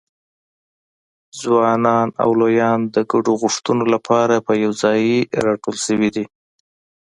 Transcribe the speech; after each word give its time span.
ځوانان 1.39 2.07
او 2.23 2.29
لویان 2.39 2.79
د 2.95 2.97
ګډو 3.11 3.33
غوښتنو 3.41 3.83
لپاره 3.93 4.35
په 4.47 4.53
یوځایي 4.63 5.17
راټول 5.45 5.75
شوي 5.85 6.09
دي. 6.15 6.25